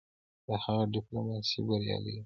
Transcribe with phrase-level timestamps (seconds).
[0.47, 2.19] د هغه ډيپلوماسي بریالی وه.